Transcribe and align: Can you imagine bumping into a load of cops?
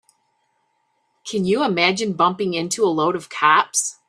Can 1.29 1.45
you 1.45 1.63
imagine 1.63 2.13
bumping 2.13 2.55
into 2.55 2.83
a 2.83 2.89
load 2.89 3.15
of 3.15 3.29
cops? 3.29 3.99